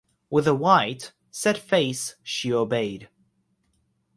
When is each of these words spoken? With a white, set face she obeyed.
With 0.31 0.47
a 0.47 0.55
white, 0.55 1.11
set 1.29 1.59
face 1.59 2.15
she 2.23 2.51
obeyed. 2.51 3.07